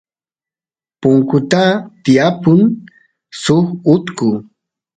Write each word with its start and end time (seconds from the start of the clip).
punkuta 1.01 1.63
tiypun 2.03 2.59
suk 3.41 3.67
utku 3.93 4.27